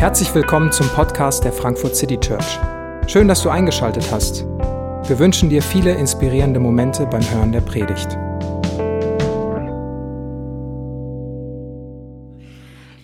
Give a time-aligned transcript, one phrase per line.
[0.00, 2.58] Herzlich willkommen zum Podcast der Frankfurt City Church.
[3.06, 4.46] Schön, dass du eingeschaltet hast.
[5.06, 8.08] Wir wünschen dir viele inspirierende Momente beim Hören der Predigt.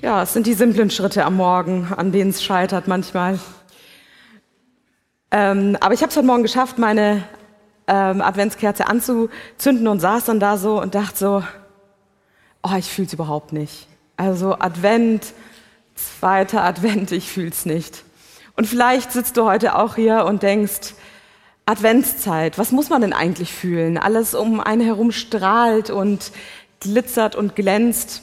[0.01, 3.41] Ja, es sind die simplen Schritte am Morgen, an denen es scheitert manchmal.
[5.31, 7.25] Ähm, aber ich habe es heute Morgen geschafft, meine
[7.89, 11.43] ähm, Adventskerze anzuzünden und saß dann da so und dachte so,
[12.63, 13.87] oh, ich fühle es überhaupt nicht.
[14.17, 15.35] Also Advent,
[15.97, 18.05] zweiter Advent, ich fühl's nicht.
[18.55, 20.95] Und vielleicht sitzt du heute auch hier und denkst,
[21.67, 23.99] Adventszeit, was muss man denn eigentlich fühlen?
[23.99, 26.31] Alles um einen herum strahlt und
[26.81, 28.23] glitzert und glänzt.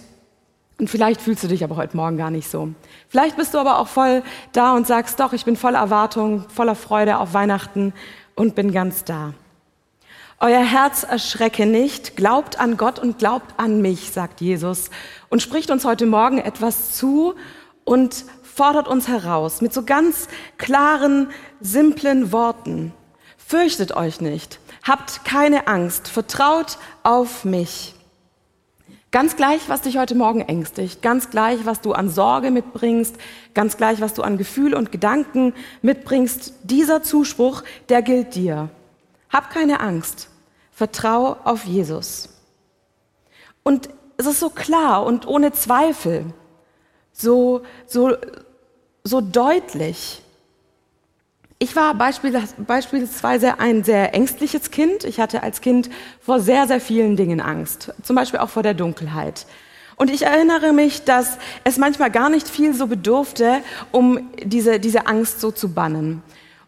[0.79, 2.69] Und vielleicht fühlst du dich aber heute Morgen gar nicht so.
[3.09, 6.75] Vielleicht bist du aber auch voll da und sagst, doch, ich bin voller Erwartung, voller
[6.75, 7.93] Freude auf Weihnachten
[8.35, 9.33] und bin ganz da.
[10.39, 14.89] Euer Herz erschrecke nicht, glaubt an Gott und glaubt an mich, sagt Jesus
[15.29, 17.35] und spricht uns heute Morgen etwas zu
[17.83, 22.93] und fordert uns heraus mit so ganz klaren, simplen Worten.
[23.37, 27.95] Fürchtet euch nicht, habt keine Angst, vertraut auf mich.
[29.11, 33.15] Ganz gleich, was dich heute Morgen ängstigt, ganz gleich, was du an Sorge mitbringst,
[33.53, 38.69] ganz gleich, was du an Gefühl und Gedanken mitbringst, dieser Zuspruch, der gilt dir.
[39.29, 40.29] Hab keine Angst,
[40.71, 42.29] vertrau auf Jesus.
[43.61, 46.25] Und es ist so klar und ohne Zweifel
[47.13, 48.15] so, so,
[49.03, 50.21] so deutlich.
[51.59, 55.05] Ich war beispielsweise ein sehr ängstliches Kind.
[55.05, 58.73] Ich hatte als Kind vor sehr, sehr vielen Dingen Angst, zum Beispiel auch vor der
[58.73, 59.45] Dunkelheit.
[59.95, 63.59] Und ich erinnere mich, dass es manchmal gar nicht viel so bedurfte,
[63.91, 66.23] um diese, diese Angst so zu bannen.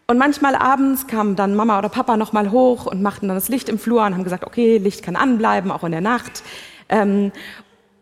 [0.08, 3.70] Und manchmal abends kamen dann Mama oder Papa nochmal hoch und machten dann das Licht
[3.70, 6.44] im Flur und haben gesagt, okay, Licht kann anbleiben, auch in der Nacht.
[6.90, 7.32] Ähm,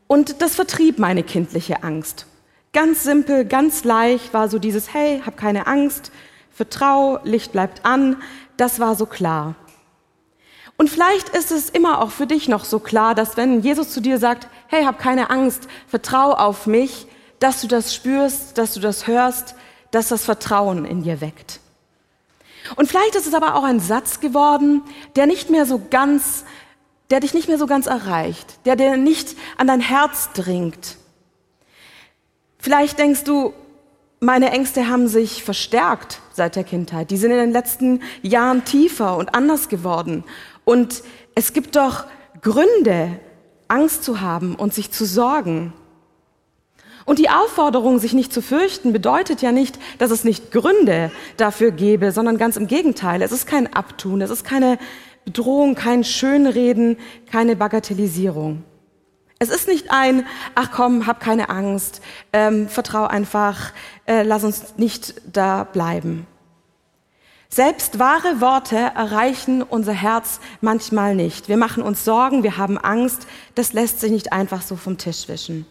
[0.07, 2.27] und das vertrieb meine kindliche Angst.
[2.73, 6.11] Ganz simpel, ganz leicht war so dieses, hey, hab keine Angst,
[6.51, 8.21] vertrau, Licht bleibt an,
[8.57, 9.55] das war so klar.
[10.75, 14.01] Und vielleicht ist es immer auch für dich noch so klar, dass wenn Jesus zu
[14.01, 17.05] dir sagt, hey, hab keine Angst, vertrau auf mich,
[17.39, 19.55] dass du das spürst, dass du das hörst,
[19.91, 21.59] dass das Vertrauen in dir weckt.
[22.75, 24.81] Und vielleicht ist es aber auch ein Satz geworden,
[25.15, 26.43] der nicht mehr so ganz,
[27.11, 30.97] der dich nicht mehr so ganz erreicht, der dir nicht an dein Herz dringt.
[32.63, 33.51] Vielleicht denkst du,
[34.21, 37.11] meine Ängste haben sich verstärkt seit der Kindheit.
[37.11, 40.23] Die sind in den letzten Jahren tiefer und anders geworden.
[40.63, 41.03] Und
[41.35, 42.05] es gibt doch
[42.41, 43.19] Gründe,
[43.67, 45.73] Angst zu haben und sich zu sorgen.
[47.03, 51.71] Und die Aufforderung, sich nicht zu fürchten, bedeutet ja nicht, dass es nicht Gründe dafür
[51.71, 53.21] gäbe, sondern ganz im Gegenteil.
[53.21, 54.79] Es ist kein Abtun, es ist keine
[55.25, 56.95] Bedrohung, kein Schönreden,
[57.29, 58.63] keine Bagatellisierung.
[59.39, 62.01] Es ist nicht ein, ach komm, hab keine Angst,
[62.31, 63.73] ähm, vertrau einfach,
[64.05, 66.27] äh, lass uns nicht da bleiben.
[67.49, 71.49] Selbst wahre Worte erreichen unser Herz manchmal nicht.
[71.49, 75.27] Wir machen uns Sorgen, wir haben Angst, das lässt sich nicht einfach so vom Tisch
[75.27, 75.67] wischen.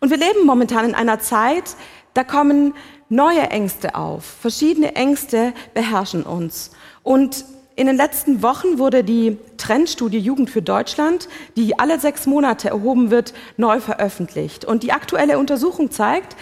[0.00, 1.76] Und wir leben momentan in einer Zeit,
[2.12, 2.74] da kommen
[3.08, 4.24] neue Ängste auf.
[4.24, 6.70] Verschiedene Ängste beherrschen uns.
[7.02, 7.44] Und
[7.76, 13.10] in den letzten Wochen wurde die Trendstudie Jugend für Deutschland, die alle sechs Monate erhoben
[13.10, 14.64] wird, neu veröffentlicht.
[14.64, 16.36] Und die aktuelle Untersuchung zeigt,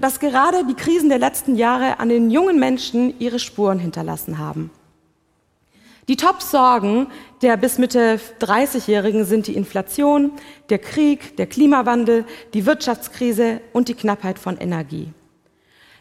[0.00, 4.70] dass gerade die Krisen der letzten Jahre an den jungen Menschen ihre Spuren hinterlassen haben.
[6.08, 7.06] Die Top-Sorgen
[7.40, 10.32] der bis Mitte 30-Jährigen sind die Inflation,
[10.68, 15.08] der Krieg, der Klimawandel, die Wirtschaftskrise und die Knappheit von Energie.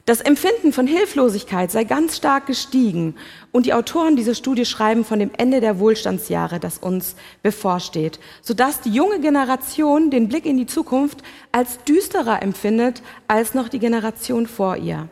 [0.05, 3.15] Das Empfinden von Hilflosigkeit sei ganz stark gestiegen
[3.53, 8.81] und die Autoren dieser Studie schreiben von dem Ende der Wohlstandsjahre, das uns bevorsteht, sodass
[8.81, 14.45] die junge Generation den Blick in die Zukunft als düsterer empfindet als noch die Generation
[14.45, 15.07] vor ihr.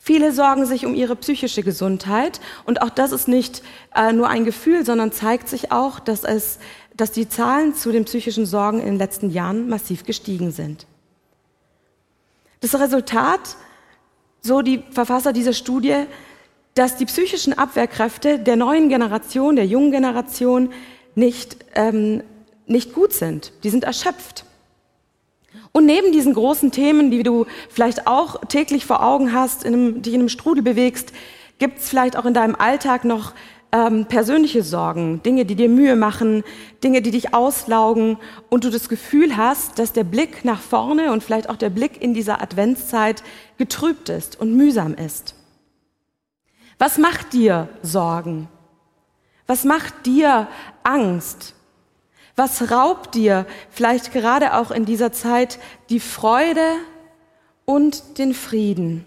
[0.00, 3.62] Viele sorgen sich um ihre psychische Gesundheit und auch das ist nicht
[3.94, 6.58] äh, nur ein Gefühl, sondern zeigt sich auch, dass, es,
[6.96, 10.86] dass die Zahlen zu den psychischen Sorgen in den letzten Jahren massiv gestiegen sind.
[12.60, 13.56] Das Resultat
[14.42, 16.04] so die Verfasser dieser Studie,
[16.74, 20.72] dass die psychischen Abwehrkräfte der neuen Generation, der jungen Generation
[21.14, 22.22] nicht, ähm,
[22.66, 23.52] nicht gut sind.
[23.64, 24.44] Die sind erschöpft.
[25.72, 30.02] Und neben diesen großen Themen, die du vielleicht auch täglich vor Augen hast, in einem,
[30.02, 31.12] dich in einem Strudel bewegst,
[31.58, 33.34] gibt es vielleicht auch in deinem Alltag noch
[33.72, 36.42] ähm, persönliche Sorgen, Dinge, die dir Mühe machen,
[36.82, 38.18] Dinge, die dich auslaugen
[38.48, 42.00] und du das Gefühl hast, dass der Blick nach vorne und vielleicht auch der Blick
[42.02, 43.22] in dieser Adventszeit
[43.58, 45.34] getrübt ist und mühsam ist.
[46.78, 48.48] Was macht dir Sorgen?
[49.46, 50.48] Was macht dir
[50.82, 51.54] Angst?
[52.36, 55.58] Was raubt dir vielleicht gerade auch in dieser Zeit
[55.90, 56.62] die Freude
[57.70, 59.04] und den Frieden.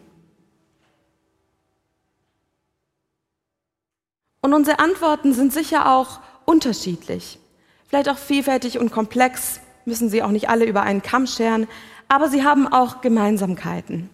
[4.44, 7.40] Und unsere Antworten sind sicher auch unterschiedlich,
[7.88, 11.66] vielleicht auch vielfältig und komplex, müssen sie auch nicht alle über einen Kamm scheren,
[12.10, 14.10] aber sie haben auch Gemeinsamkeiten.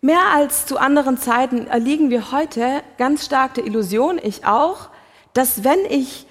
[0.00, 4.88] Mehr als zu anderen Zeiten erliegen wir heute ganz stark der Illusion, ich auch,
[5.34, 6.26] dass wenn ich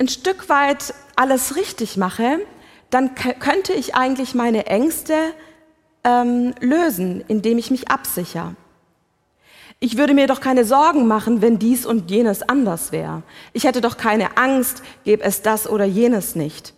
[0.00, 2.40] ein Stück weit alles richtig mache,
[2.90, 5.14] dann könnte ich eigentlich meine Ängste
[6.02, 8.56] ähm, lösen, indem ich mich absichere.
[9.84, 13.24] Ich würde mir doch keine Sorgen machen, wenn dies und jenes anders wäre.
[13.52, 16.72] Ich hätte doch keine Angst, gäbe es das oder jenes nicht.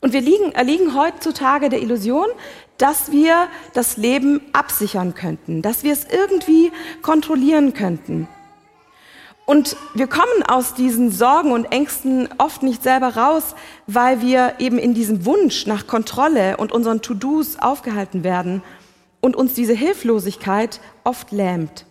[0.00, 2.28] Und wir liegen, erliegen heutzutage der Illusion,
[2.78, 6.70] dass wir das Leben absichern könnten, dass wir es irgendwie
[7.02, 8.28] kontrollieren könnten.
[9.44, 13.56] Und wir kommen aus diesen Sorgen und Ängsten oft nicht selber raus,
[13.88, 18.62] weil wir eben in diesem Wunsch nach Kontrolle und unseren To-Dos aufgehalten werden
[19.20, 21.86] und uns diese Hilflosigkeit oft lähmt.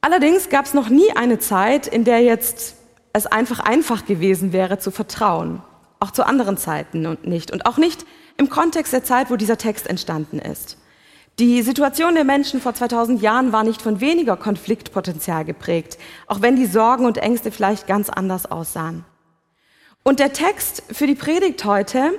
[0.00, 2.76] Allerdings gab es noch nie eine Zeit, in der jetzt
[3.14, 5.62] es einfach einfach gewesen wäre zu vertrauen.
[6.00, 7.52] Auch zu anderen Zeiten und nicht.
[7.52, 8.04] Und auch nicht
[8.36, 10.76] im Kontext der Zeit, wo dieser Text entstanden ist.
[11.38, 16.54] Die Situation der Menschen vor 2000 Jahren war nicht von weniger Konfliktpotenzial geprägt, auch wenn
[16.54, 19.04] die Sorgen und Ängste vielleicht ganz anders aussahen.
[20.02, 22.12] Und der Text für die Predigt heute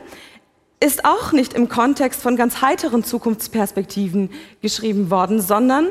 [0.86, 4.30] ist auch nicht im Kontext von ganz heiteren Zukunftsperspektiven
[4.62, 5.88] geschrieben worden, sondern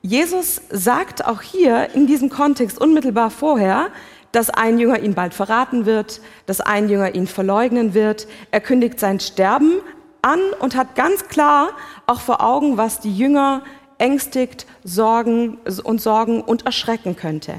[0.00, 3.90] Jesus sagt auch hier in diesem Kontext unmittelbar vorher,
[4.32, 8.26] dass ein Jünger ihn bald verraten wird, dass ein Jünger ihn verleugnen wird.
[8.50, 9.82] Er kündigt sein Sterben
[10.22, 11.68] an und hat ganz klar
[12.06, 13.62] auch vor Augen, was die Jünger
[13.98, 17.56] ängstigt, sorgen und sorgen und erschrecken könnte.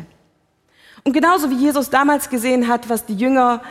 [1.03, 3.61] Und genauso wie Jesus damals gesehen hat, was die Jünger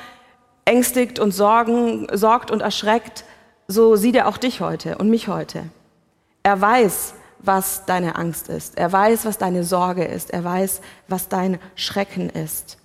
[0.64, 3.24] ängstigt und sorgen, sorgt und erschreckt,
[3.68, 5.64] so sieht er auch dich heute und mich heute.
[6.42, 8.78] Er weiß, was deine Angst ist.
[8.78, 10.30] Er weiß, was deine Sorge ist.
[10.30, 12.78] Er weiß, was dein Schrecken ist.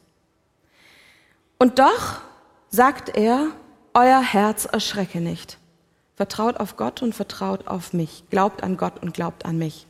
[1.58, 2.22] Und doch
[2.70, 3.48] sagt er,
[3.94, 5.58] euer Herz erschrecke nicht.
[6.16, 8.24] Vertraut auf Gott und vertraut auf mich.
[8.30, 9.86] Glaubt an Gott und glaubt an mich.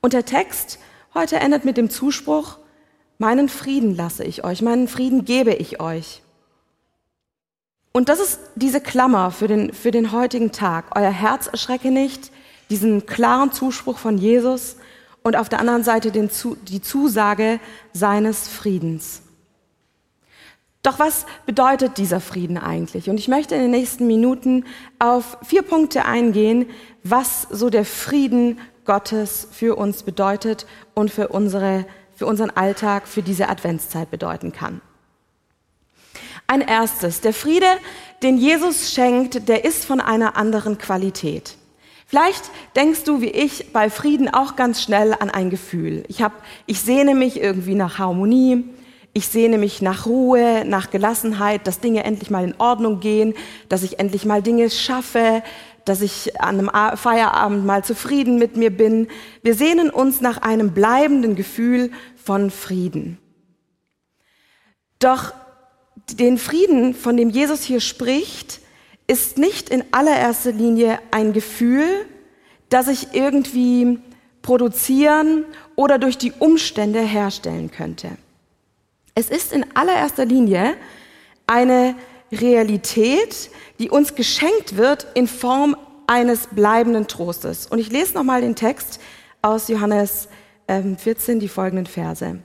[0.00, 0.78] Und der Text
[1.14, 2.58] heute endet mit dem Zuspruch,
[3.18, 6.22] meinen Frieden lasse ich euch, meinen Frieden gebe ich euch.
[7.92, 10.96] Und das ist diese Klammer für den, für den heutigen Tag.
[10.96, 12.32] Euer Herz erschrecke nicht,
[12.70, 14.76] diesen klaren Zuspruch von Jesus
[15.22, 16.30] und auf der anderen Seite den,
[16.68, 17.60] die Zusage
[17.92, 19.22] seines Friedens.
[20.82, 23.08] Doch was bedeutet dieser Frieden eigentlich?
[23.08, 24.64] Und ich möchte in den nächsten Minuten
[24.98, 26.66] auf vier Punkte eingehen,
[27.04, 33.22] was so der Frieden Gottes für uns bedeutet und für, unsere, für unseren Alltag, für
[33.22, 34.80] diese Adventszeit bedeuten kann.
[36.52, 37.64] Ein erstes, der Friede,
[38.22, 41.56] den Jesus schenkt, der ist von einer anderen Qualität.
[42.06, 42.42] Vielleicht
[42.76, 46.04] denkst du wie ich bei Frieden auch ganz schnell an ein Gefühl.
[46.08, 46.32] Ich, hab,
[46.66, 48.64] ich sehne mich irgendwie nach Harmonie,
[49.14, 53.32] ich sehne mich nach Ruhe, nach Gelassenheit, dass Dinge endlich mal in Ordnung gehen,
[53.70, 55.42] dass ich endlich mal Dinge schaffe,
[55.86, 59.08] dass ich an einem Feierabend mal zufrieden mit mir bin.
[59.42, 63.16] Wir sehnen uns nach einem bleibenden Gefühl von Frieden.
[64.98, 65.32] Doch
[66.10, 68.60] den Frieden, von dem Jesus hier spricht,
[69.06, 72.06] ist nicht in allererster Linie ein Gefühl,
[72.68, 73.98] das ich irgendwie
[74.40, 75.44] produzieren
[75.76, 78.10] oder durch die Umstände herstellen könnte.
[79.14, 80.74] Es ist in allererster Linie
[81.46, 81.94] eine
[82.32, 85.76] Realität, die uns geschenkt wird in Form
[86.06, 87.66] eines bleibenden Trostes.
[87.66, 89.00] Und ich lese nochmal den Text
[89.42, 90.28] aus Johannes
[90.66, 92.38] 14, ähm, die folgenden Verse.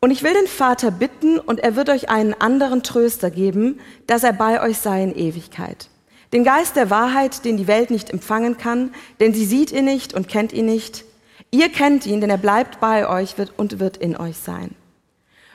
[0.00, 4.22] Und ich will den Vater bitten, und er wird euch einen anderen Tröster geben, dass
[4.22, 5.88] er bei euch sei in Ewigkeit.
[6.32, 10.14] Den Geist der Wahrheit, den die Welt nicht empfangen kann, denn sie sieht ihn nicht
[10.14, 11.04] und kennt ihn nicht.
[11.50, 14.74] Ihr kennt ihn, denn er bleibt bei euch und wird in euch sein.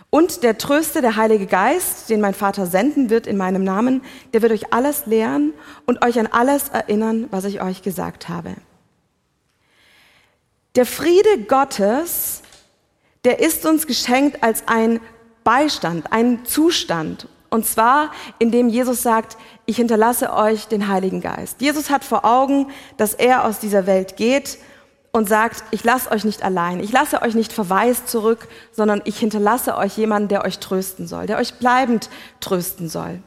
[0.09, 4.43] Und der Tröster, der Heilige Geist, den mein Vater senden wird in meinem Namen, der
[4.43, 5.53] wird euch alles lehren
[5.87, 8.53] und euch an alles erinnern, was ich euch gesagt habe.
[10.75, 12.42] Der Friede Gottes,
[13.25, 14.99] der ist uns geschenkt als ein
[15.43, 17.27] Beistand, ein Zustand.
[17.49, 21.61] Und zwar, indem Jesus sagt, ich hinterlasse euch den Heiligen Geist.
[21.61, 24.57] Jesus hat vor Augen, dass er aus dieser Welt geht
[25.11, 29.19] und sagt, ich lasse euch nicht allein, ich lasse euch nicht verwaist zurück, sondern ich
[29.19, 33.21] hinterlasse euch jemanden, der euch trösten soll, der euch bleibend trösten soll,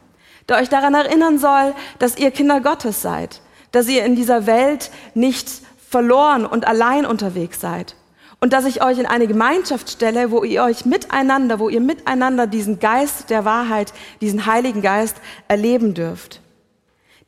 [0.48, 4.90] der euch daran erinnern soll, dass ihr Kinder Gottes seid, dass ihr in dieser Welt
[5.14, 5.48] nicht
[5.88, 7.94] verloren und allein unterwegs seid
[8.40, 12.46] und dass ich euch in eine Gemeinschaft stelle, wo ihr euch miteinander, wo ihr miteinander
[12.46, 15.16] diesen Geist der Wahrheit, diesen Heiligen Geist
[15.48, 16.40] erleben dürft.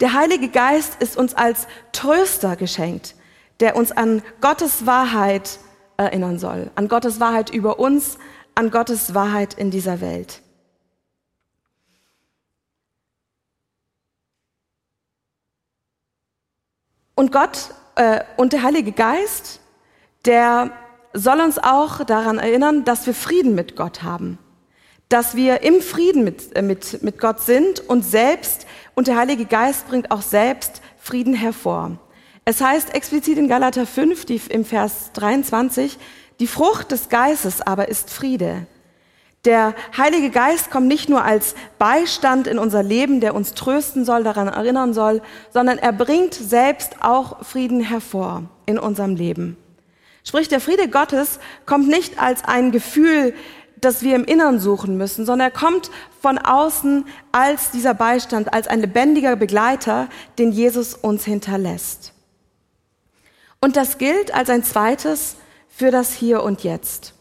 [0.00, 3.14] Der Heilige Geist ist uns als Tröster geschenkt,
[3.60, 5.58] der uns an Gottes Wahrheit
[5.96, 8.18] erinnern soll, an Gottes Wahrheit über uns,
[8.54, 10.42] an Gottes Wahrheit in dieser Welt.
[17.16, 19.58] Und Gott äh, und der Heilige Geist,
[20.24, 20.70] der
[21.18, 24.38] soll uns auch daran erinnern, dass wir Frieden mit Gott haben,
[25.08, 29.44] dass wir im Frieden mit, äh, mit, mit Gott sind und selbst, und der Heilige
[29.44, 31.98] Geist bringt auch selbst Frieden hervor.
[32.44, 35.98] Es heißt explizit in Galater 5, die, im Vers 23,
[36.40, 38.66] die Frucht des Geistes aber ist Friede.
[39.44, 44.24] Der Heilige Geist kommt nicht nur als Beistand in unser Leben, der uns trösten soll,
[44.24, 45.22] daran erinnern soll,
[45.52, 49.56] sondern er bringt selbst auch Frieden hervor in unserem Leben.
[50.24, 53.34] Sprich, der Friede Gottes kommt nicht als ein Gefühl,
[53.80, 58.66] das wir im Innern suchen müssen, sondern er kommt von außen als dieser Beistand, als
[58.66, 60.08] ein lebendiger Begleiter,
[60.38, 62.12] den Jesus uns hinterlässt.
[63.60, 65.36] Und das gilt als ein zweites
[65.68, 67.14] für das Hier und Jetzt.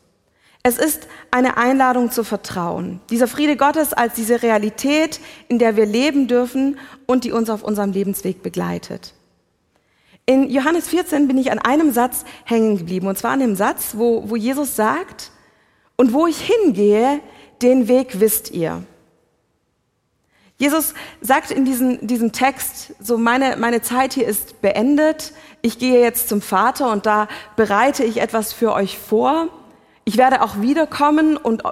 [0.63, 2.99] Es ist eine Einladung zu vertrauen.
[3.09, 7.63] Dieser Friede Gottes als diese Realität, in der wir leben dürfen und die uns auf
[7.63, 9.13] unserem Lebensweg begleitet.
[10.29, 13.93] In Johannes 14 bin ich an einem Satz hängen geblieben, und zwar an dem Satz,
[13.95, 15.31] wo, wo Jesus sagt,
[15.95, 17.21] und wo ich hingehe,
[17.61, 18.83] den Weg wisst ihr.
[20.57, 25.31] Jesus sagt in diesem, diesem Text, so meine, meine Zeit hier ist beendet,
[25.61, 29.47] ich gehe jetzt zum Vater und da bereite ich etwas für euch vor.
[30.03, 31.63] Ich werde auch wiederkommen und,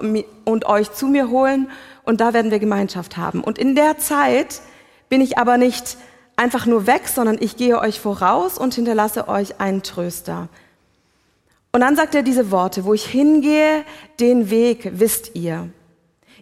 [0.46, 1.70] und euch zu mir holen
[2.04, 3.44] und da werden wir Gemeinschaft haben.
[3.44, 4.62] Und in der Zeit
[5.10, 5.98] bin ich aber nicht
[6.36, 10.50] einfach nur weg, sondern ich gehe euch voraus und hinterlasse euch einen Tröster.
[11.72, 13.84] Und dann sagt er diese Worte, wo ich hingehe,
[14.20, 15.70] den Weg wisst ihr.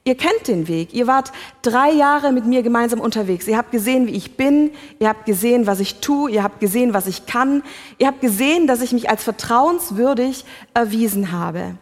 [0.06, 0.94] Ihr kennt den Weg.
[0.94, 1.32] Ihr wart
[1.62, 3.48] drei Jahre mit mir gemeinsam unterwegs.
[3.48, 4.72] Ihr habt gesehen, wie ich bin.
[5.00, 6.30] Ihr habt gesehen, was ich tue.
[6.30, 7.64] Ihr habt gesehen, was ich kann.
[7.98, 11.76] Ihr habt gesehen, dass ich mich als vertrauenswürdig erwiesen habe.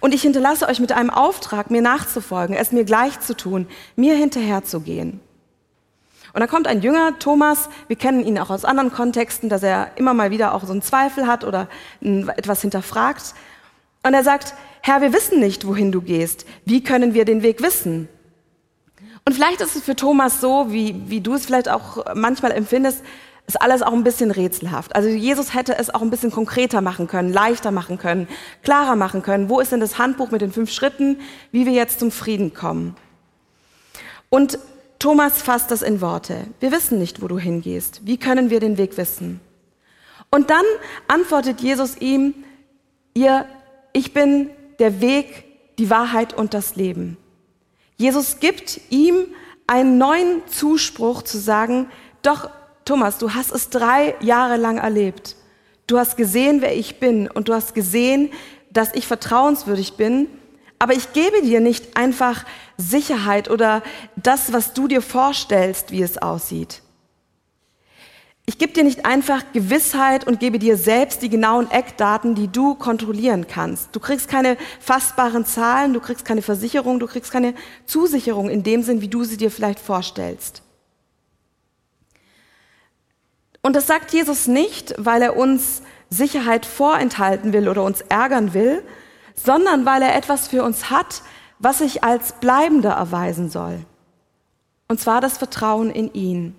[0.00, 4.14] Und ich hinterlasse euch mit einem Auftrag, mir nachzufolgen, es mir gleich zu tun, mir
[4.14, 5.20] hinterherzugehen.
[6.32, 9.92] Und dann kommt ein Jünger, Thomas, wir kennen ihn auch aus anderen Kontexten, dass er
[9.96, 11.68] immer mal wieder auch so einen Zweifel hat oder
[12.00, 13.34] etwas hinterfragt.
[14.02, 16.46] Und er sagt, Herr, wir wissen nicht, wohin du gehst.
[16.64, 18.08] Wie können wir den Weg wissen?
[19.24, 23.02] Und vielleicht ist es für Thomas so, wie, wie du es vielleicht auch manchmal empfindest,
[23.46, 24.94] ist alles auch ein bisschen rätselhaft.
[24.94, 28.28] Also Jesus hätte es auch ein bisschen konkreter machen können, leichter machen können,
[28.62, 29.48] klarer machen können.
[29.48, 31.18] Wo ist denn das Handbuch mit den fünf Schritten,
[31.50, 32.94] wie wir jetzt zum Frieden kommen?
[34.28, 34.58] Und
[34.98, 36.46] Thomas fasst das in Worte.
[36.60, 38.00] Wir wissen nicht, wo du hingehst.
[38.04, 39.40] Wie können wir den Weg wissen?
[40.30, 40.64] Und dann
[41.06, 42.34] antwortet Jesus ihm,
[43.14, 43.46] ihr,
[43.92, 45.44] ich bin der Weg,
[45.78, 47.16] die Wahrheit und das Leben.
[47.96, 49.26] Jesus gibt ihm
[49.66, 51.88] einen neuen Zuspruch zu sagen,
[52.22, 52.50] doch
[52.84, 55.36] Thomas, du hast es drei Jahre lang erlebt.
[55.86, 58.30] Du hast gesehen, wer ich bin und du hast gesehen,
[58.70, 60.26] dass ich vertrauenswürdig bin.
[60.78, 62.44] Aber ich gebe dir nicht einfach
[62.76, 63.82] Sicherheit oder
[64.16, 66.82] das, was du dir vorstellst, wie es aussieht.
[68.46, 72.76] Ich gebe dir nicht einfach Gewissheit und gebe dir selbst die genauen Eckdaten, die du
[72.76, 73.94] kontrollieren kannst.
[73.94, 77.52] Du kriegst keine fassbaren Zahlen, du kriegst keine Versicherung, du kriegst keine
[77.84, 80.62] Zusicherung in dem Sinn, wie du sie dir vielleicht vorstellst.
[83.60, 88.82] Und das sagt Jesus nicht, weil er uns Sicherheit vorenthalten will oder uns ärgern will,
[89.44, 91.22] sondern weil er etwas für uns hat,
[91.58, 93.80] was sich als bleibender erweisen soll.
[94.88, 96.54] Und zwar das Vertrauen in ihn.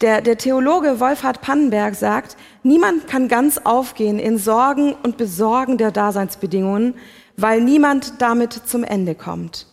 [0.00, 5.90] Der, der Theologe Wolfhard Pannenberg sagt, niemand kann ganz aufgehen in Sorgen und Besorgen der
[5.90, 6.94] Daseinsbedingungen,
[7.36, 9.66] weil niemand damit zum Ende kommt.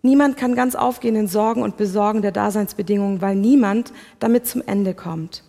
[0.00, 4.94] Niemand kann ganz aufgehen in Sorgen und Besorgen der Daseinsbedingungen, weil niemand damit zum Ende
[4.94, 5.42] kommt.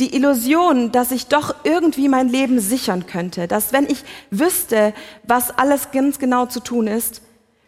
[0.00, 5.50] Die Illusion, dass ich doch irgendwie mein Leben sichern könnte, dass wenn ich wüsste, was
[5.50, 7.20] alles ganz genau zu tun ist,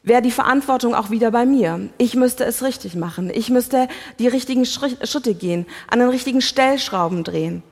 [0.02, 1.90] wäre die Verantwortung auch wieder bei mir.
[1.98, 3.30] Ich müsste es richtig machen.
[3.30, 7.62] Ich müsste die richtigen Schritte gehen, an den richtigen Stellschrauben drehen.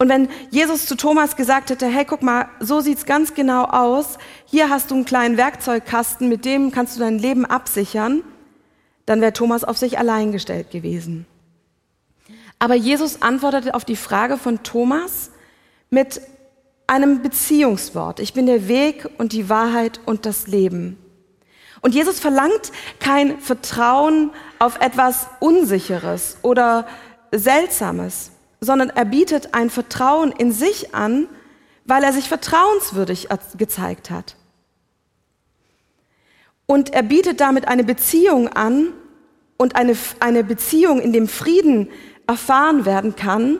[0.00, 4.18] Und wenn Jesus zu Thomas gesagt hätte, hey, guck mal, so sieht's ganz genau aus.
[4.44, 8.22] Hier hast du einen kleinen Werkzeugkasten, mit dem kannst du dein Leben absichern,
[9.06, 11.26] dann wäre Thomas auf sich allein gestellt gewesen.
[12.58, 15.30] Aber Jesus antwortete auf die Frage von Thomas
[15.90, 16.20] mit
[16.86, 18.20] einem Beziehungswort.
[18.20, 20.98] Ich bin der Weg und die Wahrheit und das Leben.
[21.80, 26.88] Und Jesus verlangt kein Vertrauen auf etwas Unsicheres oder
[27.30, 31.28] Seltsames, sondern er bietet ein Vertrauen in sich an,
[31.84, 34.34] weil er sich vertrauenswürdig gezeigt hat.
[36.66, 38.92] Und er bietet damit eine Beziehung an,
[39.58, 41.90] und eine, eine Beziehung in dem Frieden
[42.28, 43.58] erfahren werden kann,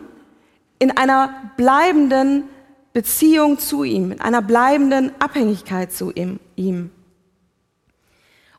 [0.78, 2.44] in einer bleibenden
[2.92, 6.90] Beziehung zu ihm, in einer bleibenden Abhängigkeit zu ihm.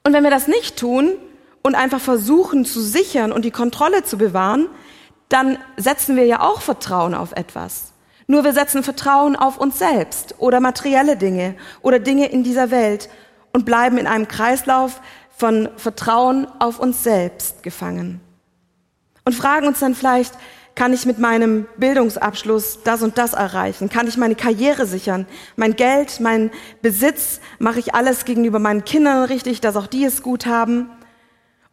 [0.04, 1.14] Und wenn wir das nicht tun
[1.62, 4.68] und einfach versuchen zu sichern und die Kontrolle zu bewahren,
[5.30, 7.94] dann setzen wir ja auch Vertrauen auf etwas.
[8.28, 13.10] Nur wir setzen Vertrauen auf uns selbst oder materielle Dinge oder Dinge in dieser Welt
[13.54, 15.02] und bleiben in einem Kreislauf
[15.36, 18.22] von Vertrauen auf uns selbst gefangen.
[19.30, 20.34] Und fragen uns dann vielleicht,
[20.74, 23.88] kann ich mit meinem Bildungsabschluss das und das erreichen?
[23.88, 25.28] Kann ich meine Karriere sichern?
[25.56, 26.50] Mein Geld, mein
[26.82, 30.90] Besitz, mache ich alles gegenüber meinen Kindern richtig, dass auch die es gut haben?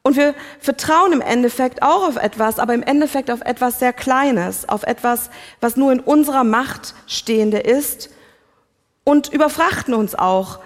[0.03, 4.69] Und wir vertrauen im Endeffekt auch auf etwas, aber im Endeffekt auf etwas sehr Kleines,
[4.69, 5.31] auf etwas,
[5.63, 8.11] was nur in unserer Macht stehende ist
[9.03, 10.59] und überfrachten uns auch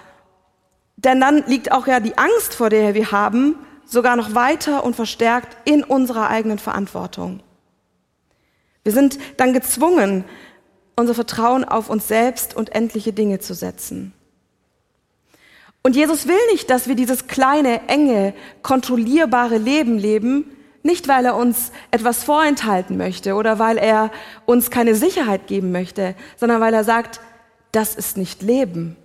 [1.03, 3.55] denn dann liegt auch ja die Angst, vor der wir haben,
[3.91, 7.43] sogar noch weiter und verstärkt in unserer eigenen Verantwortung.
[8.83, 10.23] Wir sind dann gezwungen,
[10.95, 14.13] unser Vertrauen auf uns selbst und endliche Dinge zu setzen.
[15.83, 21.35] Und Jesus will nicht, dass wir dieses kleine, enge, kontrollierbare Leben leben, nicht weil er
[21.35, 24.11] uns etwas vorenthalten möchte oder weil er
[24.45, 27.19] uns keine Sicherheit geben möchte, sondern weil er sagt,
[27.71, 28.95] das ist nicht Leben.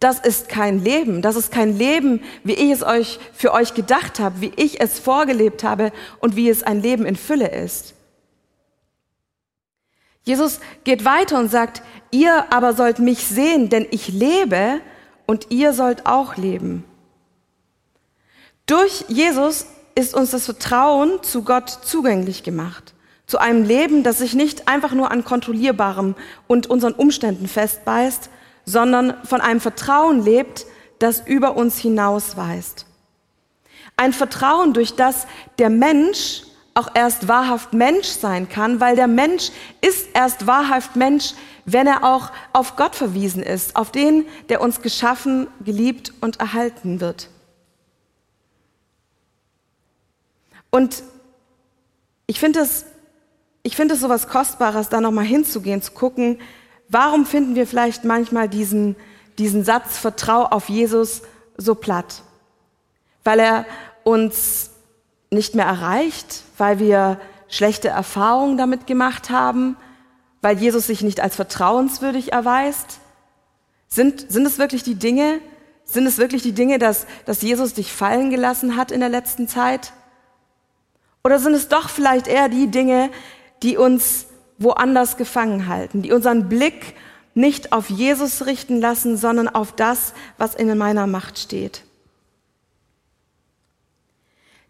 [0.00, 1.20] Das ist kein Leben.
[1.20, 4.98] Das ist kein Leben, wie ich es euch für euch gedacht habe, wie ich es
[4.98, 7.94] vorgelebt habe und wie es ein Leben in Fülle ist.
[10.24, 14.80] Jesus geht weiter und sagt, ihr aber sollt mich sehen, denn ich lebe
[15.26, 16.84] und ihr sollt auch leben.
[18.64, 22.94] Durch Jesus ist uns das Vertrauen zu Gott zugänglich gemacht.
[23.26, 26.14] Zu einem Leben, das sich nicht einfach nur an kontrollierbarem
[26.46, 28.30] und unseren Umständen festbeißt,
[28.70, 30.66] sondern von einem Vertrauen lebt,
[30.98, 32.86] das über uns hinausweist.
[33.96, 35.26] Ein Vertrauen, durch das
[35.58, 41.34] der Mensch auch erst wahrhaft Mensch sein kann, weil der Mensch ist erst wahrhaft Mensch,
[41.66, 47.00] wenn er auch auf Gott verwiesen ist, auf den, der uns geschaffen, geliebt und erhalten
[47.00, 47.28] wird.
[50.70, 51.02] Und
[52.26, 52.86] ich finde es,
[53.62, 56.38] ich finde es so was Kostbares, da nochmal hinzugehen, zu gucken,
[56.90, 58.96] Warum finden wir vielleicht manchmal diesen,
[59.38, 61.22] diesen Satz, vertrau auf Jesus,
[61.56, 62.22] so platt?
[63.22, 63.66] Weil er
[64.02, 64.70] uns
[65.30, 69.76] nicht mehr erreicht, weil wir schlechte Erfahrungen damit gemacht haben,
[70.42, 72.98] weil Jesus sich nicht als vertrauenswürdig erweist?
[73.86, 75.40] Sind, sind es wirklich die Dinge,
[75.84, 79.46] sind es wirklich die Dinge, dass, dass Jesus dich fallen gelassen hat in der letzten
[79.46, 79.92] Zeit?
[81.22, 83.10] Oder sind es doch vielleicht eher die Dinge,
[83.62, 84.26] die uns
[84.60, 86.94] woanders gefangen halten, die unseren Blick
[87.34, 91.82] nicht auf Jesus richten lassen, sondern auf das, was in meiner Macht steht.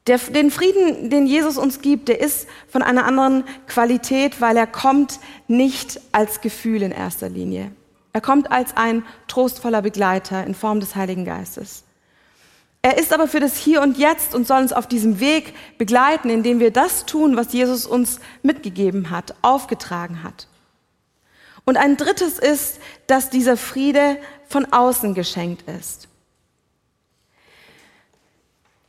[0.07, 4.67] Der, den Frieden, den Jesus uns gibt, der ist von einer anderen Qualität, weil er
[4.67, 7.71] kommt nicht als Gefühl in erster Linie.
[8.13, 11.85] Er kommt als ein trostvoller Begleiter in Form des Heiligen Geistes.
[12.83, 16.31] Er ist aber für das Hier und Jetzt und soll uns auf diesem Weg begleiten,
[16.31, 20.49] indem wir das tun, was Jesus uns mitgegeben hat, aufgetragen hat.
[21.67, 24.17] Und ein drittes ist, dass dieser Friede
[24.49, 26.09] von außen geschenkt ist.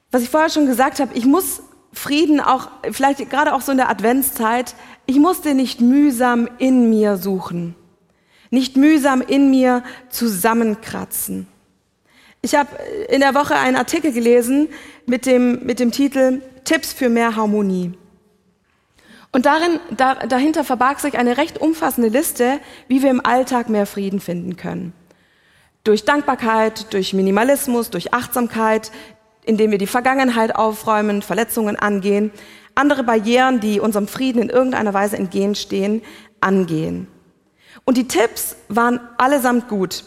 [0.10, 1.62] Was ich vorher schon gesagt habe, ich muss
[1.94, 4.76] Frieden auch, vielleicht gerade auch so in der Adventszeit,
[5.06, 7.76] ich muss den nicht mühsam in mir suchen,
[8.50, 11.48] nicht mühsam in mir zusammenkratzen.
[12.44, 12.70] Ich habe
[13.10, 14.70] in der Woche einen Artikel gelesen
[15.06, 17.94] mit dem, mit dem Titel Tipps für mehr Harmonie.
[19.32, 23.86] Und darin, da, dahinter verbarg sich eine recht umfassende Liste, wie wir im Alltag mehr
[23.86, 24.94] Frieden finden können.
[25.84, 28.92] Durch Dankbarkeit, durch Minimalismus, durch Achtsamkeit,
[29.46, 32.32] indem wir die Vergangenheit aufräumen, Verletzungen angehen,
[32.74, 36.02] andere Barrieren, die unserem Frieden in irgendeiner Weise entgehen stehen,
[36.40, 37.08] angehen.
[37.86, 40.04] Und die Tipps waren allesamt gut.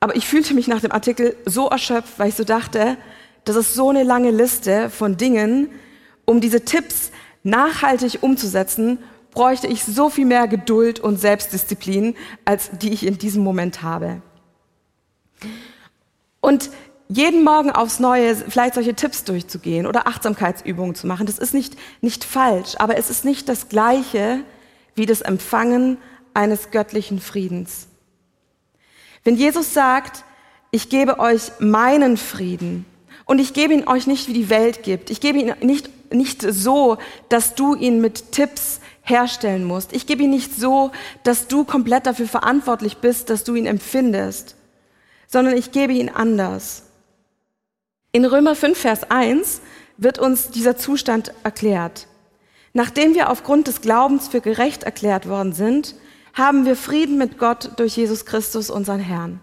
[0.00, 2.96] Aber ich fühlte mich nach dem Artikel so erschöpft, weil ich so dachte,
[3.44, 5.70] das ist so eine lange Liste von Dingen,
[6.24, 7.10] um diese Tipps
[7.44, 8.98] nachhaltig umzusetzen,
[9.30, 14.20] bräuchte ich so viel mehr Geduld und Selbstdisziplin, als die ich in diesem Moment habe.
[16.40, 16.70] Und
[17.08, 21.76] jeden Morgen aufs Neue vielleicht solche Tipps durchzugehen oder Achtsamkeitsübungen zu machen, das ist nicht,
[22.00, 24.40] nicht falsch, aber es ist nicht das Gleiche
[24.94, 25.98] wie das Empfangen
[26.34, 27.86] eines göttlichen Friedens.
[29.26, 30.22] Wenn Jesus sagt,
[30.70, 32.86] ich gebe euch meinen Frieden
[33.24, 35.10] und ich gebe ihn euch nicht, wie die Welt gibt.
[35.10, 39.92] Ich gebe ihn nicht, nicht so, dass du ihn mit Tipps herstellen musst.
[39.92, 40.92] Ich gebe ihn nicht so,
[41.24, 44.54] dass du komplett dafür verantwortlich bist, dass du ihn empfindest,
[45.26, 46.84] sondern ich gebe ihn anders.
[48.12, 49.60] In Römer 5, Vers 1
[49.96, 52.06] wird uns dieser Zustand erklärt.
[52.74, 55.96] Nachdem wir aufgrund des Glaubens für gerecht erklärt worden sind,
[56.36, 59.40] haben wir Frieden mit Gott durch Jesus Christus, unseren Herrn.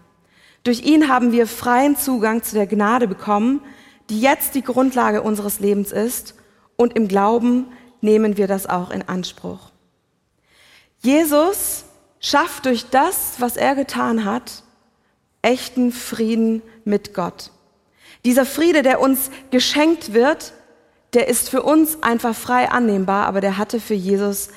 [0.62, 3.60] Durch ihn haben wir freien Zugang zu der Gnade bekommen,
[4.08, 6.36] die jetzt die Grundlage unseres Lebens ist,
[6.76, 7.66] und im Glauben
[8.00, 9.70] nehmen wir das auch in Anspruch.
[11.00, 11.84] Jesus
[12.18, 14.64] schafft durch das, was er getan hat,
[15.42, 17.50] echten Frieden mit Gott.
[18.24, 20.52] Dieser Friede, der uns geschenkt wird,
[21.12, 24.48] der ist für uns einfach frei annehmbar, aber der hatte für Jesus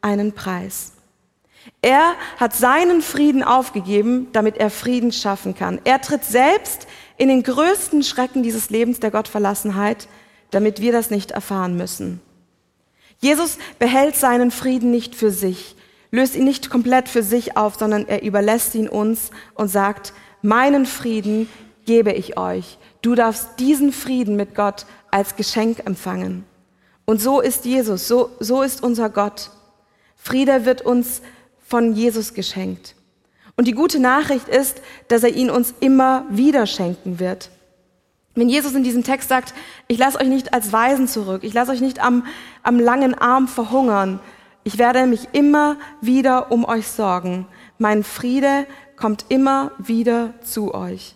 [0.00, 0.95] einen Preis.
[1.82, 5.80] Er hat seinen Frieden aufgegeben, damit er Frieden schaffen kann.
[5.84, 10.08] Er tritt selbst in den größten Schrecken dieses Lebens der Gottverlassenheit,
[10.50, 12.20] damit wir das nicht erfahren müssen.
[13.18, 15.76] Jesus behält seinen Frieden nicht für sich,
[16.10, 20.86] löst ihn nicht komplett für sich auf, sondern er überlässt ihn uns und sagt, meinen
[20.86, 21.48] Frieden
[21.86, 22.78] gebe ich euch.
[23.00, 26.44] Du darfst diesen Frieden mit Gott als Geschenk empfangen.
[27.04, 29.50] Und so ist Jesus, so, so ist unser Gott.
[30.16, 31.22] Friede wird uns
[31.66, 32.94] von Jesus geschenkt.
[33.56, 37.50] Und die gute Nachricht ist, dass er ihn uns immer wieder schenken wird.
[38.34, 39.54] Wenn Jesus in diesem Text sagt,
[39.88, 42.26] ich lasse euch nicht als Weisen zurück, ich lasse euch nicht am,
[42.62, 44.20] am langen Arm verhungern,
[44.62, 47.46] ich werde mich immer wieder um euch sorgen.
[47.78, 51.14] Mein Friede kommt immer wieder zu euch.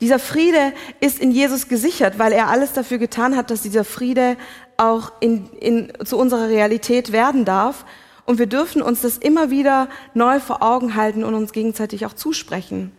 [0.00, 4.36] Dieser Friede ist in Jesus gesichert, weil er alles dafür getan hat, dass dieser Friede
[4.76, 7.84] auch in, in, zu unserer Realität werden darf
[8.28, 12.12] und wir dürfen uns das immer wieder neu vor Augen halten und uns gegenseitig auch
[12.12, 12.92] zusprechen.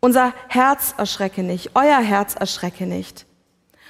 [0.00, 3.26] Unser Herz erschrecke nicht, euer Herz erschrecke nicht.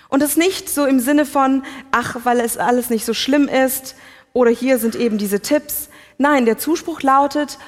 [0.09, 3.95] Und es nicht so im Sinne von, ach, weil es alles nicht so schlimm ist
[4.33, 5.89] oder hier sind eben diese Tipps.
[6.19, 7.59] Nein, der Zuspruch lautet,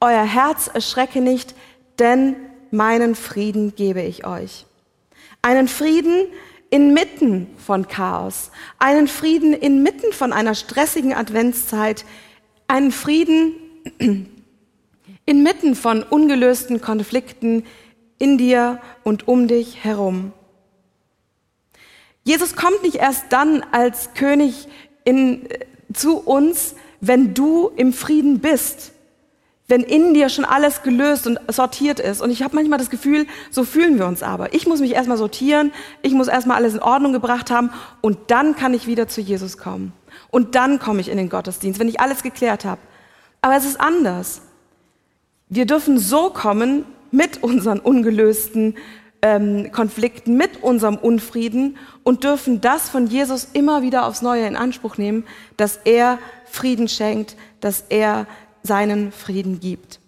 [0.00, 1.56] euer Herz erschrecke nicht,
[1.98, 2.36] denn
[2.70, 4.64] meinen Frieden gebe ich euch.
[5.42, 6.28] Einen Frieden
[6.70, 12.04] inmitten von Chaos, einen Frieden inmitten von einer stressigen Adventszeit,
[12.68, 13.54] einen Frieden
[15.26, 17.64] inmitten von ungelösten Konflikten
[18.18, 20.32] in dir und um dich herum.
[22.24, 24.68] Jesus kommt nicht erst dann als König
[25.04, 25.48] in,
[25.92, 28.92] zu uns, wenn du im Frieden bist,
[29.68, 32.22] wenn in dir schon alles gelöst und sortiert ist.
[32.22, 34.54] Und ich habe manchmal das Gefühl, so fühlen wir uns aber.
[34.54, 38.56] Ich muss mich erstmal sortieren, ich muss erstmal alles in Ordnung gebracht haben und dann
[38.56, 39.92] kann ich wieder zu Jesus kommen.
[40.30, 42.80] Und dann komme ich in den Gottesdienst, wenn ich alles geklärt habe.
[43.42, 44.40] Aber es ist anders.
[45.50, 48.74] Wir dürfen so kommen mit unseren ungelösten
[49.20, 54.56] ähm, Konflikten, mit unserem Unfrieden und dürfen das von Jesus immer wieder aufs Neue in
[54.56, 55.24] Anspruch nehmen,
[55.56, 58.26] dass er Frieden schenkt, dass er
[58.62, 60.00] seinen Frieden gibt.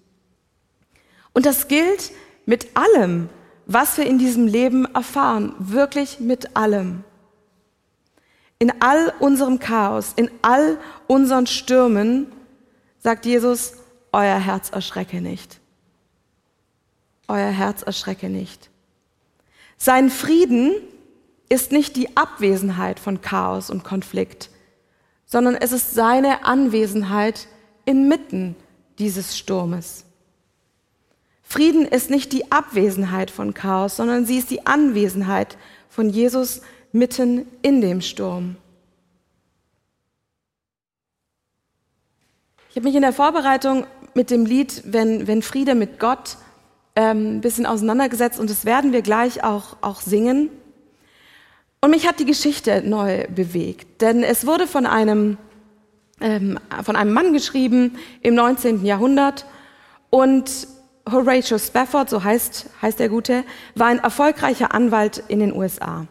[1.33, 2.13] Und das gilt
[2.47, 3.29] mit allem,
[3.67, 7.05] was wir in diesem Leben erfahren, wirklich mit allem.
[8.59, 12.27] In all unserem Chaos, in all unseren Stürmen,
[12.99, 13.75] sagt Jesus,
[14.13, 15.61] euer Herz erschrecke nicht.
[17.29, 18.71] Euer Herz erschrecke nicht.
[19.77, 20.75] Sein Frieden
[21.49, 24.51] ist nicht die Abwesenheit von Chaos und Konflikt,
[25.27, 27.47] sondern es ist seine Anwesenheit
[27.85, 28.57] inmitten
[28.99, 30.05] dieses Sturmes.
[31.43, 36.63] Frieden ist nicht die Abwesenheit von Chaos, sondern sie ist die Anwesenheit von Jesus
[36.93, 38.57] mitten in dem Sturm.
[42.71, 46.37] Ich habe mich in der Vorbereitung mit dem Lied Wenn, wenn Friede mit Gott
[46.95, 50.51] ähm, ein bisschen auseinandergesetzt und das werden wir gleich auch, auch singen.
[51.81, 55.39] Und mich hat die Geschichte neu bewegt, denn es wurde von einem,
[56.21, 58.85] ähm, von einem Mann geschrieben im 19.
[58.85, 59.47] Jahrhundert
[60.11, 60.69] und
[61.11, 66.07] Horatio Spafford, so heißt, heißt der Gute, war ein erfolgreicher Anwalt in den USA.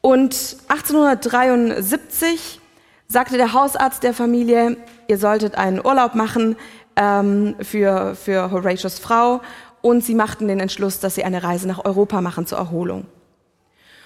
[0.00, 2.60] Und 1873
[3.06, 6.56] sagte der Hausarzt der Familie, ihr solltet einen Urlaub machen
[6.96, 9.42] ähm, für, für Horatios Frau
[9.80, 13.06] und sie machten den Entschluss, dass sie eine Reise nach Europa machen zur Erholung.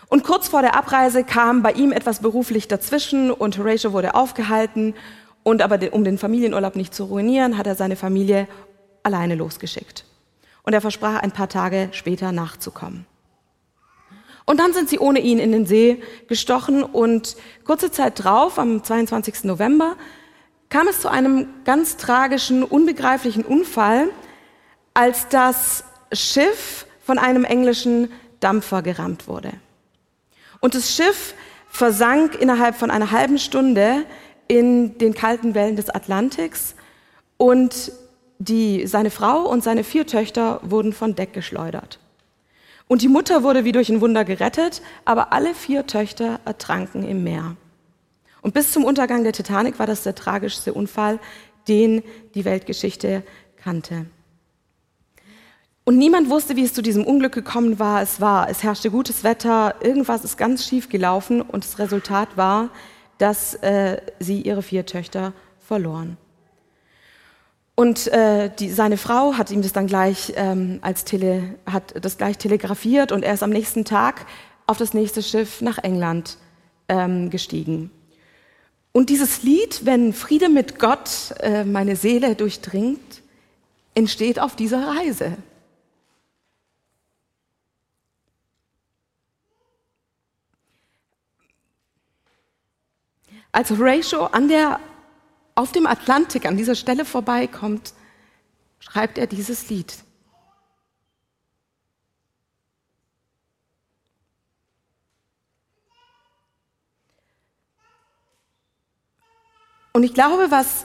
[0.09, 4.95] Und kurz vor der Abreise kam bei ihm etwas beruflich dazwischen und Horatio wurde aufgehalten
[5.42, 8.49] und aber um den Familienurlaub nicht zu ruinieren, hat er seine Familie
[9.03, 10.05] alleine losgeschickt.
[10.62, 13.07] Und er versprach, ein paar Tage später nachzukommen.
[14.45, 18.83] Und dann sind sie ohne ihn in den See gestochen und kurze Zeit drauf, am
[18.83, 19.45] 22.
[19.45, 19.97] November,
[20.69, 24.09] kam es zu einem ganz tragischen, unbegreiflichen Unfall,
[24.95, 29.53] als das Schiff von einem englischen Dampfer gerammt wurde.
[30.66, 31.35] Und das Schiff
[31.68, 34.05] versank innerhalb von einer halben Stunde
[34.48, 36.74] in den kalten Wellen des Atlantiks
[37.37, 37.92] und
[38.40, 42.00] die, seine Frau und seine vier Töchter wurden von Deck geschleudert.
[42.88, 47.22] Und die Mutter wurde wie durch ein Wunder gerettet, aber alle vier Töchter ertranken im
[47.22, 47.55] Meer.
[48.42, 51.20] Und bis zum Untergang der Titanic war das der tragischste Unfall,
[51.68, 52.02] den
[52.35, 53.22] die Weltgeschichte
[53.57, 54.07] kannte.
[55.88, 58.03] Und niemand wusste, wie es zu diesem Unglück gekommen war.
[58.03, 62.70] Es war, es herrschte gutes Wetter, irgendwas ist ganz schief gelaufen und das Resultat war,
[63.18, 66.16] dass äh, sie ihre vier Töchter verloren.
[67.77, 72.18] Und äh, die, seine Frau hat ihm das dann gleich ähm, als Tele, hat das
[72.18, 74.27] gleich telegrafiert und er ist am nächsten Tag
[74.66, 76.37] auf das nächste Schiff nach England
[76.88, 77.92] ähm, gestiegen.
[78.90, 83.22] Und dieses Lied, wenn Friede mit Gott äh, meine Seele durchdringt,
[83.94, 85.37] entsteht auf dieser Reise.
[93.57, 94.81] Als Horatio an der,
[95.55, 97.95] auf dem Atlantik an dieser Stelle vorbeikommt,
[98.81, 99.95] schreibt er dieses Lied.
[109.95, 110.85] Und ich glaube, was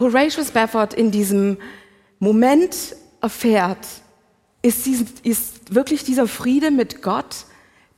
[0.00, 1.58] Horatio Spafford in diesem
[2.18, 3.86] Moment erfährt,
[4.62, 7.44] ist, ist wirklich dieser Friede mit Gott,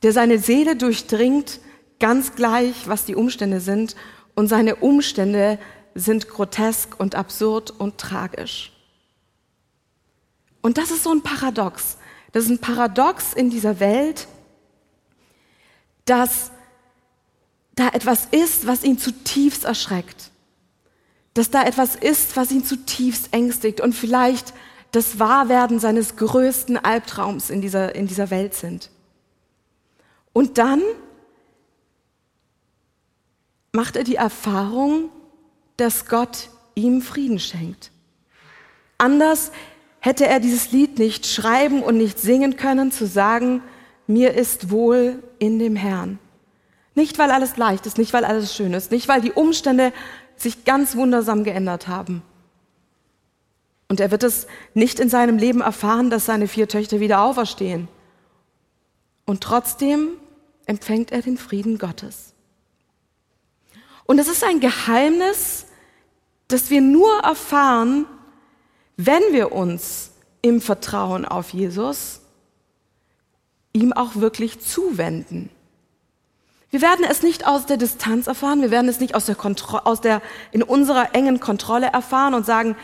[0.03, 1.61] der seine Seele durchdringt
[1.99, 3.95] ganz gleich, was die Umstände sind.
[4.35, 5.59] Und seine Umstände
[5.93, 8.71] sind grotesk und absurd und tragisch.
[10.61, 11.97] Und das ist so ein Paradox.
[12.31, 14.27] Das ist ein Paradox in dieser Welt,
[16.05, 16.51] dass
[17.75, 20.31] da etwas ist, was ihn zutiefst erschreckt.
[21.33, 24.53] Dass da etwas ist, was ihn zutiefst ängstigt und vielleicht
[24.91, 28.89] das Wahrwerden seines größten Albtraums in dieser, in dieser Welt sind.
[30.31, 30.81] Und dann
[33.75, 35.09] macht er die Erfahrung,
[35.77, 37.91] dass Gott ihm Frieden schenkt.
[38.97, 39.51] Anders
[39.99, 43.61] hätte er dieses Lied nicht schreiben und nicht singen können, zu sagen,
[44.07, 46.19] mir ist wohl in dem Herrn.
[46.93, 49.91] Nicht, weil alles leicht ist, nicht, weil alles schön ist, nicht, weil die Umstände
[50.37, 52.21] sich ganz wundersam geändert haben.
[53.89, 57.87] Und er wird es nicht in seinem Leben erfahren, dass seine vier Töchter wieder auferstehen.
[59.25, 60.09] Und trotzdem
[60.65, 62.34] empfängt er den Frieden Gottes.
[64.05, 65.65] Und es ist ein Geheimnis,
[66.47, 68.05] das wir nur erfahren,
[68.97, 72.21] wenn wir uns im Vertrauen auf Jesus
[73.73, 75.49] ihm auch wirklich zuwenden.
[76.69, 79.79] Wir werden es nicht aus der Distanz erfahren, wir werden es nicht aus der, Kontro
[79.83, 82.75] aus der in unserer engen Kontrolle erfahren und sagen,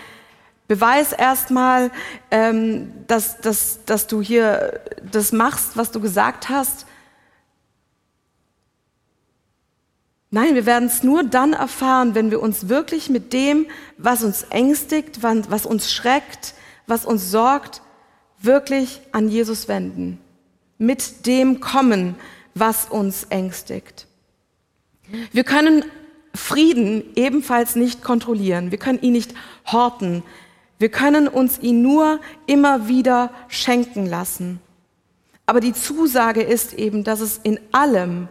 [0.68, 1.92] beweis erstmal,
[2.32, 4.80] ähm, dass, dass, dass du hier
[5.12, 6.86] das machst, was du gesagt hast.
[10.34, 13.67] Nein, wir werden es nur dann erfahren, wenn wir uns wirklich mit dem,
[13.98, 16.54] was uns ängstigt, was uns schreckt,
[16.88, 17.82] was uns sorgt,
[18.41, 20.20] wirklich an Jesus wenden.
[20.78, 22.15] Mit dem kommen,
[22.56, 24.08] was uns ängstigt.
[25.34, 25.84] Wir können
[26.34, 28.72] Frieden ebenfalls nicht kontrollieren.
[28.72, 29.34] Wir können ihn nicht
[29.70, 30.24] horten.
[30.80, 34.62] Wir können uns ihn nur immer wieder schenken lassen.
[35.46, 38.30] Aber die Zusage ist eben, dass es in allem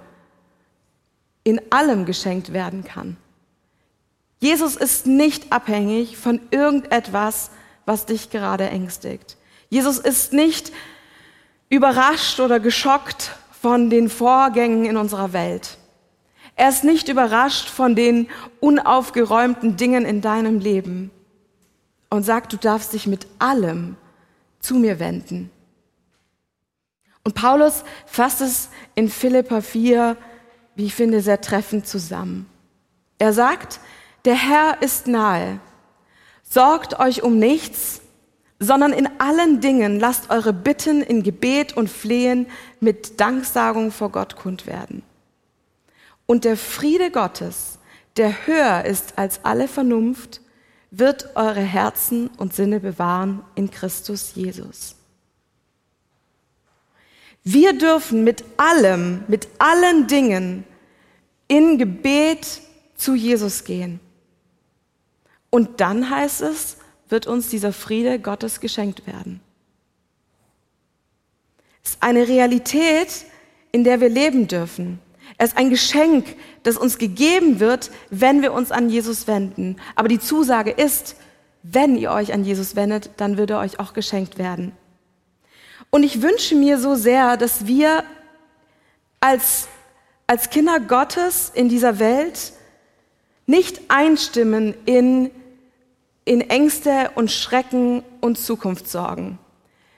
[1.50, 3.16] in allem geschenkt werden kann.
[4.38, 7.50] Jesus ist nicht abhängig von irgendetwas,
[7.84, 9.36] was dich gerade ängstigt.
[9.68, 10.72] Jesus ist nicht
[11.68, 15.76] überrascht oder geschockt von den Vorgängen in unserer Welt.
[16.56, 18.28] Er ist nicht überrascht von den
[18.60, 21.10] unaufgeräumten Dingen in deinem Leben
[22.08, 23.96] und sagt, du darfst dich mit allem
[24.58, 25.50] zu mir wenden.
[27.24, 30.16] Und Paulus fasst es in Philippa 4
[30.80, 32.46] wie ich finde, sehr treffend zusammen.
[33.18, 33.80] Er sagt,
[34.24, 35.60] der Herr ist nahe.
[36.42, 38.00] Sorgt euch um nichts,
[38.58, 42.46] sondern in allen Dingen lasst eure Bitten in Gebet und Flehen
[42.80, 45.02] mit Danksagung vor Gott kund werden.
[46.24, 47.78] Und der Friede Gottes,
[48.16, 50.40] der höher ist als alle Vernunft,
[50.90, 54.96] wird eure Herzen und Sinne bewahren in Christus Jesus.
[57.44, 60.64] Wir dürfen mit allem, mit allen Dingen
[61.50, 62.62] in Gebet
[62.94, 63.98] zu Jesus gehen.
[65.50, 66.76] Und dann heißt es,
[67.08, 69.40] wird uns dieser Friede Gottes geschenkt werden.
[71.82, 73.24] Es ist eine Realität,
[73.72, 75.00] in der wir leben dürfen.
[75.38, 79.76] Es ist ein Geschenk, das uns gegeben wird, wenn wir uns an Jesus wenden.
[79.96, 81.16] Aber die Zusage ist,
[81.64, 84.70] wenn ihr euch an Jesus wendet, dann wird er euch auch geschenkt werden.
[85.90, 88.04] Und ich wünsche mir so sehr, dass wir
[89.18, 89.66] als
[90.30, 92.52] als Kinder Gottes in dieser Welt
[93.46, 95.28] nicht einstimmen in,
[96.24, 99.40] in Ängste und Schrecken und Zukunftssorgen.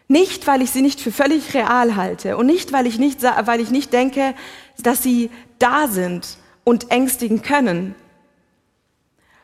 [0.09, 3.61] Nicht, weil ich sie nicht für völlig real halte und nicht, weil ich nicht, weil
[3.61, 4.35] ich nicht denke,
[4.79, 7.95] dass sie da sind und ängstigen können,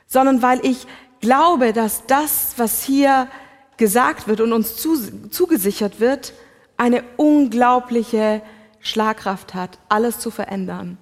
[0.06, 0.86] sondern weil ich
[1.20, 3.28] glaube, dass das, was hier
[3.76, 6.32] gesagt wird und uns zugesichert wird,
[6.78, 8.40] eine unglaubliche
[8.88, 10.98] Schlagkraft hat, alles zu verändern.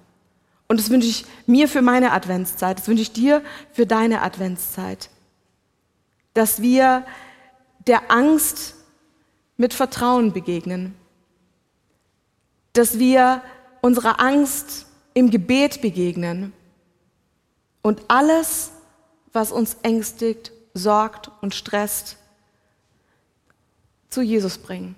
[0.67, 5.09] Und das wünsche ich mir für meine Adventszeit, das wünsche ich dir für deine Adventszeit.
[6.33, 7.05] Dass wir
[7.87, 8.75] der Angst
[9.55, 10.95] mit Vertrauen begegnen.
[12.73, 13.41] Dass wir
[13.81, 16.53] unserer Angst im Gebet begegnen.
[17.81, 18.71] Und alles,
[19.31, 22.17] was uns ängstigt, sorgt und stresst,
[24.09, 24.95] zu Jesus bringen.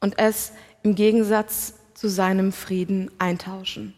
[0.00, 3.94] Und es im Gegensatz zu seinem Frieden eintauschen.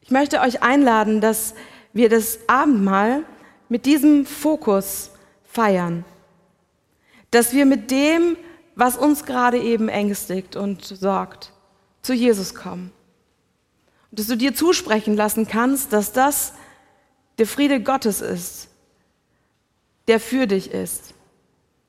[0.00, 1.54] Ich möchte euch einladen, dass
[1.92, 3.24] wir das Abendmahl
[3.68, 5.10] mit diesem Fokus
[5.44, 6.04] feiern.
[7.30, 8.36] Dass wir mit dem,
[8.76, 11.52] was uns gerade eben ängstigt und sorgt,
[12.02, 12.92] zu Jesus kommen.
[14.10, 16.54] Und dass du dir zusprechen lassen kannst, dass das
[17.38, 18.68] der Friede Gottes ist,
[20.06, 21.14] der für dich ist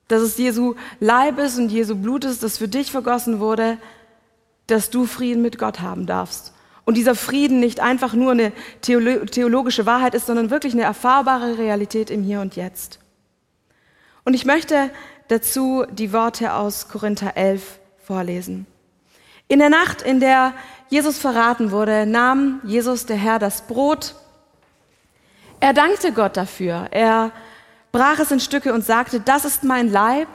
[0.08, 3.78] dass es Jesu Leib ist und Jesu Blut ist, das für dich vergossen wurde,
[4.68, 6.54] dass du Frieden mit Gott haben darfst.
[6.86, 12.10] Und dieser Frieden nicht einfach nur eine theologische Wahrheit ist, sondern wirklich eine erfahrbare Realität
[12.10, 13.00] im Hier und Jetzt.
[14.24, 14.90] Und ich möchte
[15.28, 18.66] dazu die Worte aus Korinther 11 vorlesen.
[19.50, 20.54] In der Nacht, in der
[20.90, 24.16] Jesus verraten wurde, nahm Jesus der Herr das Brot.
[25.60, 26.88] Er dankte Gott dafür.
[26.92, 27.32] Er
[27.98, 30.28] brach es in Stücke und sagte, das ist mein Leib,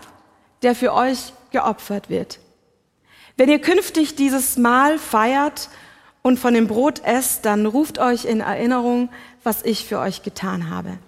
[0.62, 2.40] der für euch geopfert wird.
[3.36, 5.68] Wenn ihr künftig dieses Mahl feiert
[6.22, 9.10] und von dem Brot esst, dann ruft euch in Erinnerung,
[9.44, 10.98] was ich für euch getan habe.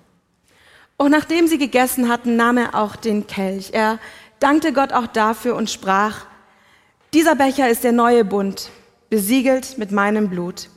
[0.97, 3.71] Und nachdem sie gegessen hatten, nahm er auch den Kelch.
[3.73, 3.99] Er
[4.39, 6.25] dankte Gott auch dafür und sprach,
[7.15, 8.71] dieser Becher ist der neue Bund,
[9.11, 10.69] besiegelt mit meinem Blut.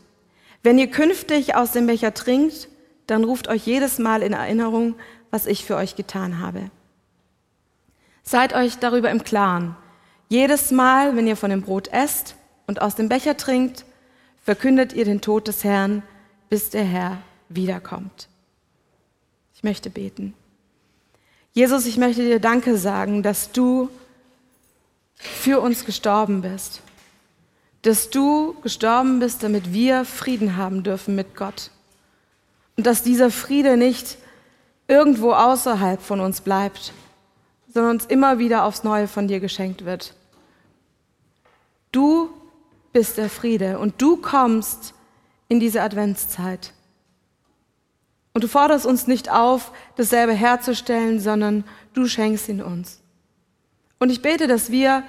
[0.64, 2.68] Wenn ihr künftig aus dem Becher trinkt,
[3.06, 4.96] dann ruft euch jedes Mal in Erinnerung,
[5.32, 6.70] was ich für euch getan habe.
[8.24, 9.76] Seid euch darüber im Klaren.
[10.30, 12.36] Jedes Mal, wenn ihr von dem Brot esst
[12.66, 13.86] und aus dem Becher trinkt,
[14.44, 16.04] verkündet ihr den Tod des Herrn,
[16.50, 18.28] bis der Herr wiederkommt.
[19.56, 20.34] Ich möchte beten.
[21.54, 23.90] Jesus, ich möchte dir Danke sagen, dass du
[25.16, 26.82] für uns gestorben bist.
[27.82, 31.72] Dass du gestorben bist, damit wir Frieden haben dürfen mit Gott.
[32.76, 34.18] Und dass dieser Friede nicht
[34.88, 36.94] irgendwo außerhalb von uns bleibt,
[37.68, 40.14] sondern uns immer wieder aufs Neue von dir geschenkt wird.
[41.92, 42.30] Du
[42.94, 44.94] bist der Friede und du kommst
[45.50, 46.74] in diese Adventszeit.
[48.34, 53.00] Und du forderst uns nicht auf, dasselbe herzustellen, sondern du schenkst ihn uns.
[54.00, 55.04] Und ich bete, dass wir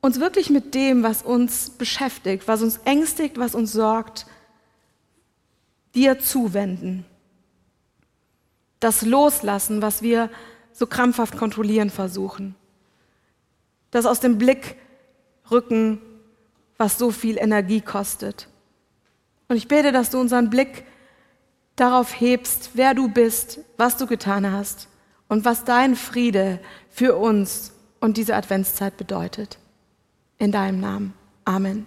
[0.00, 4.26] uns wirklich mit dem, was uns beschäftigt, was uns ängstigt, was uns sorgt,
[5.94, 7.04] dir zuwenden
[8.80, 10.30] das Loslassen, was wir
[10.72, 12.54] so krampfhaft kontrollieren versuchen.
[13.90, 14.76] Das aus dem Blick
[15.50, 16.00] rücken,
[16.78, 18.48] was so viel Energie kostet.
[19.48, 20.84] Und ich bete, dass du unseren Blick
[21.76, 24.88] darauf hebst, wer du bist, was du getan hast
[25.28, 29.58] und was dein Friede für uns und diese Adventszeit bedeutet.
[30.38, 31.14] In deinem Namen.
[31.44, 31.86] Amen.